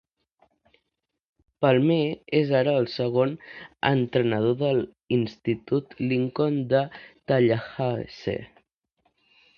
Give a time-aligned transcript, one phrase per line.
[1.65, 1.97] Palmer
[2.37, 3.35] és ara el segon
[3.91, 8.45] entrenador de l'institut Lincoln de Tallahassee.